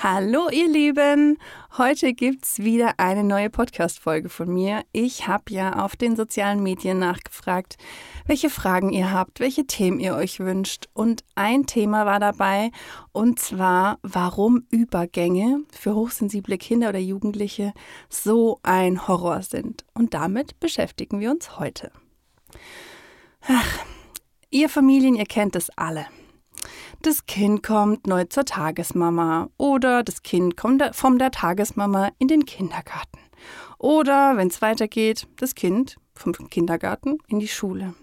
[0.00, 1.38] Hallo ihr Lieben,
[1.76, 4.84] heute gibt's wieder eine neue Podcast-Folge von mir.
[4.92, 7.78] Ich habe ja auf den sozialen Medien nachgefragt,
[8.24, 10.86] welche Fragen ihr habt, welche Themen ihr euch wünscht.
[10.94, 12.70] Und ein Thema war dabei,
[13.10, 17.72] und zwar, warum Übergänge für hochsensible Kinder oder Jugendliche
[18.08, 19.84] so ein Horror sind.
[19.94, 21.90] Und damit beschäftigen wir uns heute.
[23.48, 23.80] Ach,
[24.48, 26.06] ihr Familien, ihr kennt es alle.
[27.02, 32.44] Das Kind kommt neu zur Tagesmama oder das Kind kommt von der Tagesmama in den
[32.44, 33.20] Kindergarten.
[33.78, 37.94] Oder, wenn es weitergeht, das Kind vom Kindergarten in die Schule.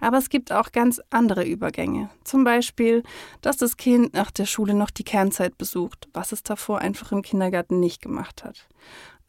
[0.00, 2.10] Aber es gibt auch ganz andere Übergänge.
[2.22, 3.02] Zum Beispiel,
[3.40, 7.22] dass das Kind nach der Schule noch die Kernzeit besucht, was es davor einfach im
[7.22, 8.68] Kindergarten nicht gemacht hat.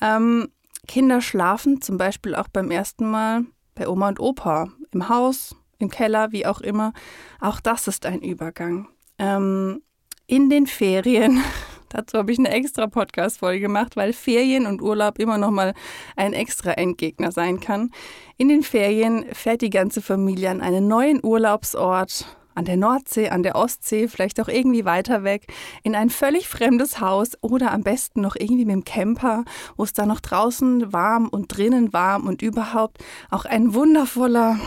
[0.01, 0.49] Ähm,
[0.87, 5.89] Kinder schlafen zum Beispiel auch beim ersten Mal bei Oma und Opa im Haus, im
[5.89, 6.93] Keller, wie auch immer.
[7.39, 8.87] Auch das ist ein Übergang.
[9.19, 9.83] Ähm,
[10.25, 11.43] in den Ferien,
[11.89, 15.73] dazu habe ich eine extra Podcast-Folge gemacht, weil Ferien und Urlaub immer noch mal
[16.15, 17.91] ein extra Endgegner sein kann.
[18.37, 23.43] In den Ferien fährt die ganze Familie an einen neuen Urlaubsort, an der Nordsee, an
[23.43, 25.47] der Ostsee, vielleicht auch irgendwie weiter weg,
[25.83, 29.43] in ein völlig fremdes Haus oder am besten noch irgendwie mit dem Camper,
[29.75, 34.59] wo es da noch draußen warm und drinnen warm und überhaupt auch ein wundervoller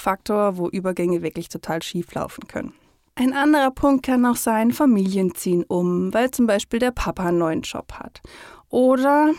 [0.00, 2.72] Faktor, wo Übergänge wirklich total schief laufen können.
[3.14, 7.38] Ein anderer Punkt kann auch sein, Familien ziehen um, weil zum Beispiel der Papa einen
[7.38, 8.22] neuen Job hat.
[8.70, 9.32] Oder,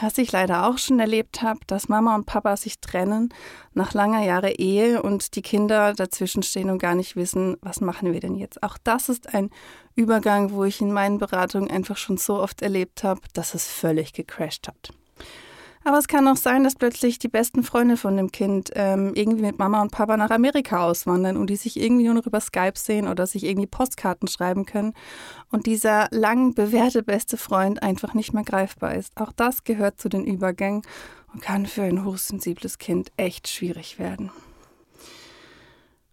[0.00, 3.34] was ich leider auch schon erlebt habe, dass Mama und Papa sich trennen
[3.74, 8.12] nach langer Jahre Ehe und die Kinder dazwischen stehen und gar nicht wissen, was machen
[8.12, 8.62] wir denn jetzt.
[8.62, 9.50] Auch das ist ein
[9.94, 14.12] Übergang, wo ich in meinen Beratungen einfach schon so oft erlebt habe, dass es völlig
[14.12, 14.92] gecrashed hat.
[15.86, 19.42] Aber es kann auch sein, dass plötzlich die besten Freunde von dem Kind ähm, irgendwie
[19.42, 22.72] mit Mama und Papa nach Amerika auswandern und die sich irgendwie nur noch über Skype
[22.74, 24.94] sehen oder sich irgendwie Postkarten schreiben können
[25.52, 29.16] und dieser lang bewährte beste Freund einfach nicht mehr greifbar ist.
[29.16, 30.82] Auch das gehört zu den Übergängen
[31.32, 34.32] und kann für ein hochsensibles Kind echt schwierig werden.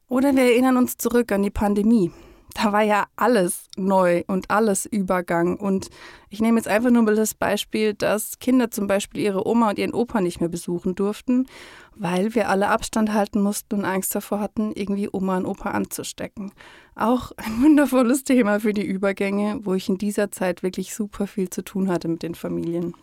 [0.07, 2.11] Oder wir erinnern uns zurück an die Pandemie
[2.53, 5.57] da war ja alles neu und alles Übergang.
[5.57, 5.89] Und
[6.29, 9.79] ich nehme jetzt einfach nur mal das Beispiel, dass Kinder zum Beispiel ihre Oma und
[9.79, 11.47] ihren Opa nicht mehr besuchen durften,
[11.95, 16.51] weil wir alle Abstand halten mussten und Angst davor hatten, irgendwie Oma und Opa anzustecken.
[16.95, 21.49] Auch ein wundervolles Thema für die Übergänge, wo ich in dieser Zeit wirklich super viel
[21.49, 22.95] zu tun hatte mit den Familien.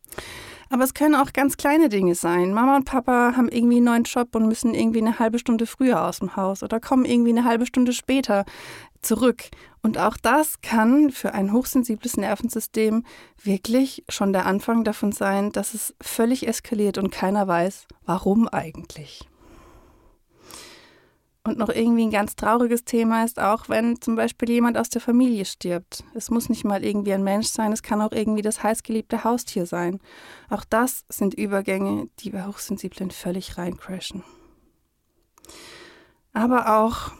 [0.72, 2.54] Aber es können auch ganz kleine Dinge sein.
[2.54, 6.06] Mama und Papa haben irgendwie einen neuen Job und müssen irgendwie eine halbe Stunde früher
[6.06, 8.44] aus dem Haus oder kommen irgendwie eine halbe Stunde später
[9.02, 9.44] zurück.
[9.82, 13.04] Und auch das kann für ein hochsensibles Nervensystem
[13.42, 19.29] wirklich schon der Anfang davon sein, dass es völlig eskaliert und keiner weiß, warum eigentlich.
[21.42, 25.00] Und noch irgendwie ein ganz trauriges Thema ist auch, wenn zum Beispiel jemand aus der
[25.00, 26.04] Familie stirbt.
[26.14, 29.64] Es muss nicht mal irgendwie ein Mensch sein, es kann auch irgendwie das heißgeliebte Haustier
[29.64, 30.00] sein.
[30.50, 34.22] Auch das sind Übergänge, die bei Hochsensiblen völlig reincrashen.
[36.34, 37.12] Aber auch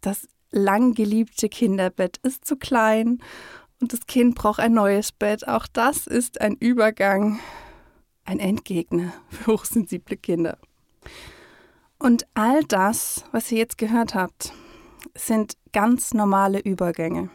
[0.00, 3.20] das lang geliebte Kinderbett ist zu klein
[3.80, 5.46] und das Kind braucht ein neues Bett.
[5.46, 7.38] Auch das ist ein Übergang,
[8.24, 10.58] ein Endgegner für hochsensible Kinder.
[11.98, 14.52] Und all das, was ihr jetzt gehört habt,
[15.16, 17.30] sind ganz normale Übergänge.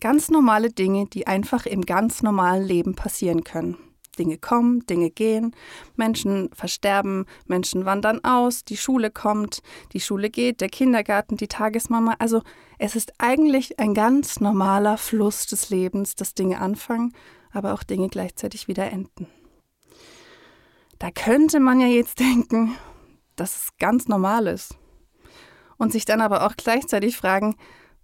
[0.00, 3.76] Ganz normale Dinge, die einfach im ganz normalen Leben passieren können.
[4.18, 5.54] Dinge kommen, Dinge gehen,
[5.96, 9.62] Menschen versterben, Menschen wandern aus, die Schule kommt,
[9.92, 12.14] die Schule geht, der Kindergarten, die Tagesmama.
[12.18, 12.42] Also
[12.78, 17.12] es ist eigentlich ein ganz normaler Fluss des Lebens, dass Dinge anfangen,
[17.52, 19.28] aber auch Dinge gleichzeitig wieder enden.
[20.98, 22.74] Da könnte man ja jetzt denken,
[23.40, 24.76] dass es ganz normal ist.
[25.76, 27.56] Und sich dann aber auch gleichzeitig fragen,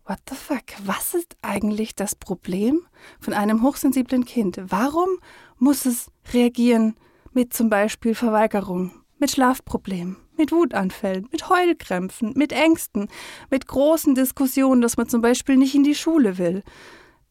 [0.06, 0.64] What the fuck?
[0.84, 2.86] Was ist eigentlich das Problem
[3.20, 4.60] von einem hochsensiblen Kind?
[4.66, 5.08] Warum
[5.56, 6.94] muss es reagieren
[7.32, 13.08] mit zum Beispiel Verweigerung, mit Schlafproblemen, mit Wutanfällen, mit Heulkrämpfen, mit Ängsten,
[13.50, 16.62] mit großen Diskussionen, dass man zum Beispiel nicht in die Schule will,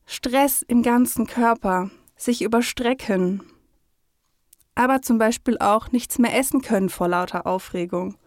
[0.07, 3.43] Stress im ganzen Körper, sich überstrecken,
[4.75, 8.17] aber zum Beispiel auch nichts mehr essen können vor lauter Aufregung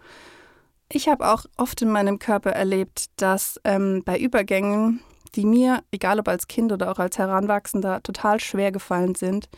[0.89, 5.01] ich habe auch oft in meinem Körper erlebt, dass ähm, bei Übergängen
[5.35, 9.51] die mir, egal ob als Kind oder auch als Heranwachsender, total schwer gefallen sind,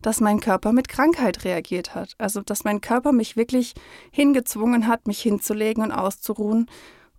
[0.00, 2.14] dass mein Körper mit Krankheit reagiert hat.
[2.18, 3.74] Also, dass mein Körper mich wirklich
[4.12, 6.70] hingezwungen hat, mich hinzulegen und auszuruhen,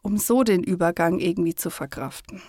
[0.02, 2.42] um so den Übergang irgendwie zu verkraften.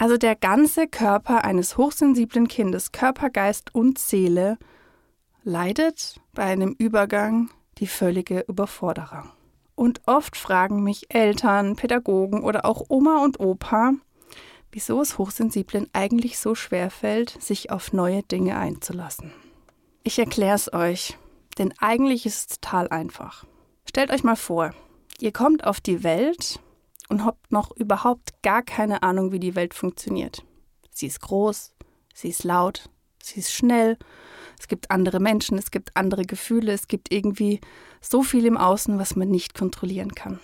[0.00, 4.56] Also der ganze Körper eines hochsensiblen Kindes, Körper, Geist und Seele,
[5.42, 9.30] leidet bei einem Übergang die völlige Überforderung.
[9.74, 13.92] Und oft fragen mich Eltern, Pädagogen oder auch Oma und Opa,
[14.72, 19.34] wieso es Hochsensiblen eigentlich so schwer fällt, sich auf neue Dinge einzulassen.
[20.02, 21.18] Ich erkläre es euch,
[21.58, 23.44] denn eigentlich ist es total einfach.
[23.86, 24.70] Stellt euch mal vor,
[25.18, 26.58] ihr kommt auf die Welt
[27.10, 30.44] und habt noch überhaupt gar keine Ahnung, wie die Welt funktioniert.
[30.90, 31.74] Sie ist groß,
[32.14, 32.88] sie ist laut,
[33.22, 33.98] sie ist schnell
[34.60, 37.60] es gibt andere Menschen, es gibt andere Gefühle, es gibt irgendwie
[38.02, 40.38] so viel im Außen, was man nicht kontrollieren kann.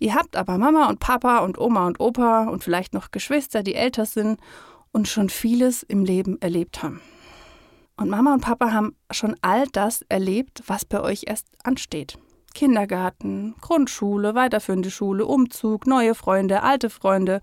[0.00, 3.76] Ihr habt aber Mama und Papa und Oma und Opa und vielleicht noch Geschwister, die
[3.76, 4.40] älter sind
[4.90, 7.00] und schon vieles im Leben erlebt haben.
[7.96, 12.18] Und Mama und Papa haben schon all das erlebt, was bei euch erst ansteht.
[12.56, 17.42] Kindergarten, Grundschule, weiterführende Schule, Umzug, neue Freunde, alte Freunde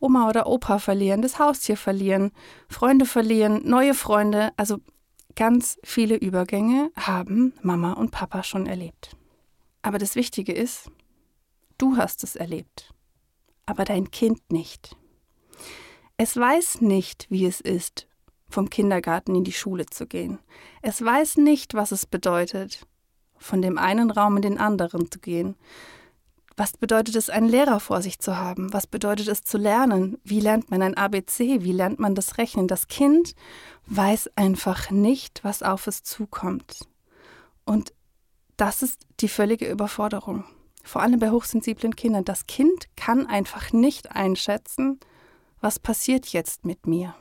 [0.00, 2.30] Oma oder Opa verlieren, das Haustier verlieren,
[2.68, 4.50] Freunde verlieren, neue Freunde.
[4.58, 4.80] Also
[5.34, 9.16] ganz viele Übergänge haben Mama und Papa schon erlebt.
[9.80, 10.90] Aber das Wichtige ist,
[11.78, 12.92] du hast es erlebt,
[13.64, 14.94] aber dein Kind nicht.
[16.18, 18.06] Es weiß nicht, wie es ist,
[18.50, 20.38] vom Kindergarten in die Schule zu gehen.
[20.82, 22.86] Es weiß nicht, was es bedeutet,
[23.44, 25.54] von dem einen Raum in den anderen zu gehen.
[26.56, 28.72] Was bedeutet es, einen Lehrer vor sich zu haben?
[28.72, 30.18] Was bedeutet es zu lernen?
[30.24, 31.62] Wie lernt man ein ABC?
[31.62, 32.68] Wie lernt man das Rechnen?
[32.68, 33.34] Das Kind
[33.86, 36.86] weiß einfach nicht, was auf es zukommt.
[37.64, 37.92] Und
[38.56, 40.44] das ist die völlige Überforderung.
[40.84, 42.24] Vor allem bei hochsensiblen Kindern.
[42.24, 45.00] Das Kind kann einfach nicht einschätzen,
[45.60, 47.14] was passiert jetzt mit mir.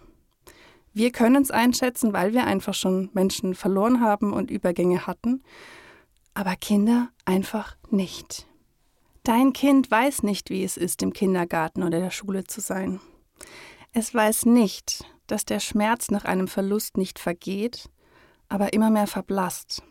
[0.93, 5.41] Wir können es einschätzen, weil wir einfach schon Menschen verloren haben und Übergänge hatten,
[6.33, 8.47] aber Kinder einfach nicht.
[9.23, 12.99] Dein Kind weiß nicht, wie es ist, im Kindergarten oder der Schule zu sein.
[13.93, 17.89] Es weiß nicht, dass der Schmerz nach einem Verlust nicht vergeht,
[18.49, 19.83] aber immer mehr verblasst.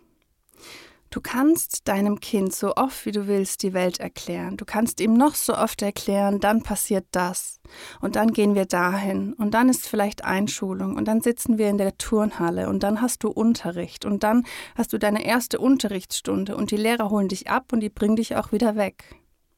[1.12, 4.56] Du kannst deinem Kind so oft wie du willst die Welt erklären.
[4.56, 7.60] Du kannst ihm noch so oft erklären, dann passiert das.
[8.00, 9.34] Und dann gehen wir dahin.
[9.34, 10.96] Und dann ist vielleicht Einschulung.
[10.96, 12.66] Und dann sitzen wir in der Turnhalle.
[12.66, 14.06] Und dann hast du Unterricht.
[14.06, 14.44] Und dann
[14.74, 16.56] hast du deine erste Unterrichtsstunde.
[16.56, 19.04] Und die Lehrer holen dich ab und die bringen dich auch wieder weg.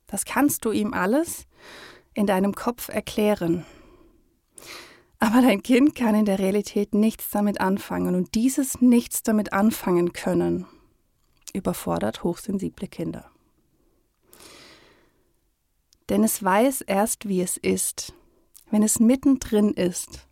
[0.08, 1.44] Das kannst du ihm alles
[2.14, 3.64] in deinem Kopf erklären.
[5.20, 10.12] Aber dein Kind kann in der Realität nichts damit anfangen und dieses Nichts damit anfangen
[10.12, 10.66] können
[11.54, 13.30] überfordert hochsensible Kinder.
[16.10, 18.12] Denn es weiß erst, wie es ist,
[18.70, 20.28] wenn es mittendrin ist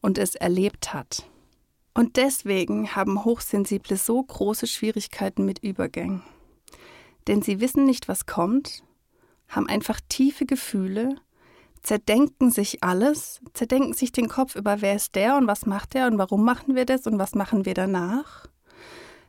[0.00, 1.28] und es erlebt hat.
[1.94, 6.22] Und deswegen haben Hochsensible so große Schwierigkeiten mit Übergängen.
[7.28, 8.82] Denn sie wissen nicht, was kommt
[9.52, 11.16] haben einfach tiefe Gefühle,
[11.82, 16.06] zerdenken sich alles, zerdenken sich den Kopf über wer ist der und was macht der
[16.06, 18.46] und warum machen wir das und was machen wir danach.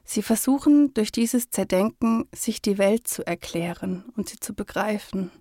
[0.03, 5.31] Sie versuchen durch dieses Zerdenken sich die Welt zu erklären und sie zu begreifen.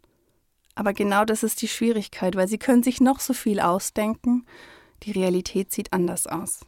[0.75, 4.47] Aber genau das ist die Schwierigkeit, weil sie können sich noch so viel ausdenken,
[5.03, 6.61] die Realität sieht anders aus.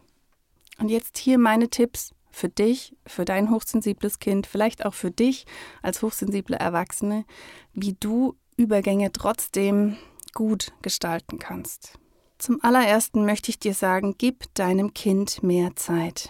[0.79, 5.47] Und jetzt hier meine Tipps für dich, für dein hochsensibles Kind, vielleicht auch für dich
[5.83, 7.25] als hochsensible Erwachsene,
[7.73, 9.97] wie du Übergänge trotzdem
[10.35, 11.99] gut gestalten kannst.
[12.39, 16.29] Zum allerersten möchte ich dir sagen, gib deinem Kind mehr Zeit.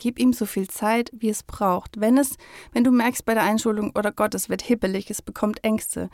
[0.00, 2.00] Gib ihm so viel Zeit, wie es braucht.
[2.00, 2.38] Wenn es,
[2.72, 6.08] wenn du merkst bei der Einschulung, oder Gott, es wird hibbelig, es bekommt Ängste,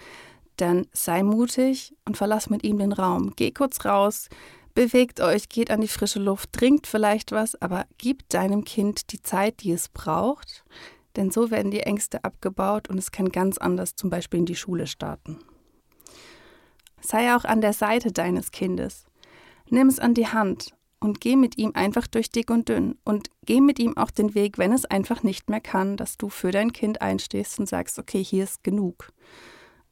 [0.57, 3.35] dann sei mutig und verlass mit ihm den Raum.
[3.37, 4.29] Geh kurz raus,
[4.75, 9.23] Bewegt euch, geht an die frische Luft, trinkt vielleicht was, aber gebt deinem Kind die
[9.23, 10.67] Zeit, die es braucht,
[11.17, 14.55] denn so werden die Ängste abgebaut und es kann ganz anders zum Beispiel in die
[14.55, 15.39] Schule starten.
[17.01, 19.07] Sei auch an der Seite deines Kindes.
[19.71, 23.29] Nimm es an die Hand und geh mit ihm einfach durch dick und dünn und
[23.45, 26.51] geh mit ihm auch den Weg, wenn es einfach nicht mehr kann, dass du für
[26.51, 29.13] dein Kind einstehst und sagst, okay, hier ist genug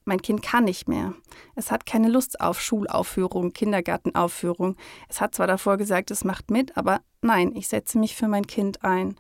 [0.04, 1.14] mein Kind kann nicht mehr.
[1.54, 4.76] Es hat keine Lust auf Schulaufführung, Kindergartenaufführung.
[5.08, 8.46] Es hat zwar davor gesagt, es macht mit, aber nein, ich setze mich für mein
[8.46, 9.16] Kind ein.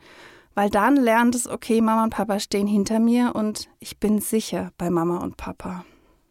[0.54, 4.70] Weil dann lernt es, okay, Mama und Papa stehen hinter mir und ich bin sicher
[4.78, 5.84] bei Mama und Papa.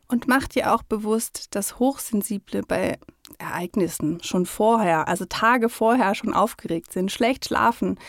[0.07, 2.99] Und macht dir auch bewusst, dass Hochsensible bei
[3.37, 7.99] Ereignissen schon vorher, also Tage vorher schon aufgeregt sind, schlecht schlafen,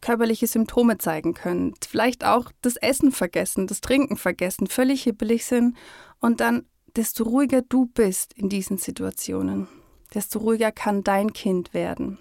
[0.00, 5.76] körperliche Symptome zeigen können, vielleicht auch das Essen vergessen, das Trinken vergessen, völlig hibbelig sind
[6.20, 9.66] und dann desto ruhiger du bist in diesen Situationen,
[10.14, 12.18] desto ruhiger kann dein Kind werden.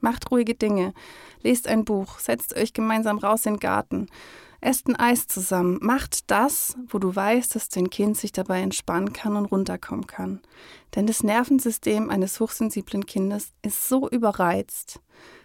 [0.00, 0.94] Macht ruhige Dinge,
[1.42, 4.08] lest ein Buch, setzt euch gemeinsam raus in den Garten,
[4.62, 9.12] esst ein Eis zusammen, macht das, wo du weißt, dass dein Kind sich dabei entspannen
[9.12, 10.40] kann und runterkommen kann.
[10.94, 15.00] Denn das Nervensystem eines hochsensiblen Kindes ist so überreizt,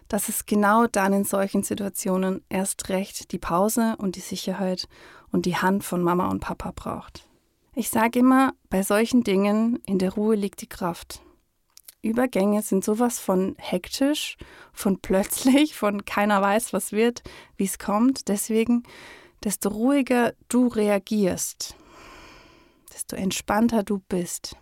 [0.07, 4.87] dass es genau dann in solchen Situationen erst recht die Pause und die Sicherheit
[5.31, 7.27] und die Hand von Mama und Papa braucht.
[7.75, 11.21] Ich sage immer, bei solchen Dingen in der Ruhe liegt die Kraft.
[12.01, 14.37] Übergänge sind sowas von hektisch,
[14.73, 17.23] von plötzlich, von keiner weiß, was wird,
[17.55, 18.27] wie es kommt.
[18.27, 18.83] Deswegen,
[19.43, 21.75] desto ruhiger du reagierst,
[22.93, 24.55] desto entspannter du bist,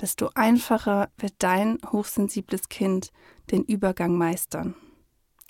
[0.00, 3.10] desto einfacher wird dein hochsensibles Kind
[3.50, 4.74] den Übergang meistern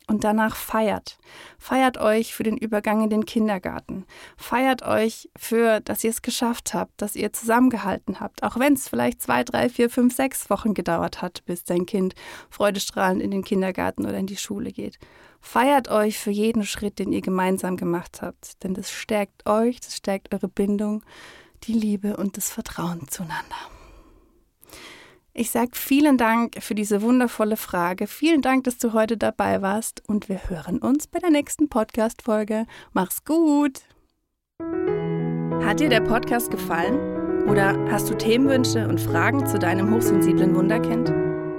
[0.09, 1.19] und danach feiert.
[1.59, 4.05] Feiert euch für den Übergang in den Kindergarten.
[4.37, 8.89] Feiert euch für, dass ihr es geschafft habt, dass ihr zusammengehalten habt, auch wenn es
[8.89, 12.15] vielleicht zwei, drei, vier, fünf, sechs Wochen gedauert hat, bis dein Kind
[12.51, 14.99] freudestrahlend in den Kindergarten oder in die Schule geht.
[15.41, 19.97] Feiert euch für jeden Schritt, den ihr gemeinsam gemacht habt, denn das stärkt euch, das
[19.97, 21.05] stärkt eure Bindung,
[21.65, 23.78] die Liebe und das Vertrauen zueinander.
[25.35, 28.07] Ich sage vielen Dank für diese wundervolle Frage.
[28.07, 32.67] Vielen Dank, dass du heute dabei warst und wir hören uns bei der nächsten Podcast-Folge.
[32.93, 33.83] Mach's gut!
[35.65, 36.99] Hat dir der Podcast gefallen?
[37.49, 41.09] Oder hast du Themenwünsche und Fragen zu deinem hochsensiblen Wunderkind?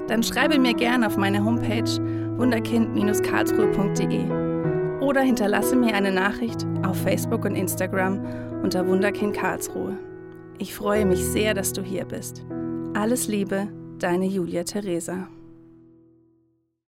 [0.08, 1.90] Dann schreibe mir gerne auf meine Homepage
[2.38, 8.22] wunderkind-karlsruhe.de oder hinterlasse mir eine Nachricht auf Facebook und Instagram
[8.62, 9.98] unter Wunderkind Karlsruhe.
[10.58, 12.46] Ich freue mich sehr, dass du hier bist.
[12.94, 13.70] Alles Liebe,
[14.00, 15.28] deine Julia Theresa.